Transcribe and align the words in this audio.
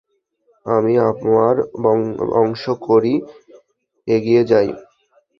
আমি 0.65 0.93
আমার 1.07 1.55
অংশ 2.41 2.63
করি, 2.87 3.13
এগিয়ে 4.07 4.41
যাই। 4.45 4.69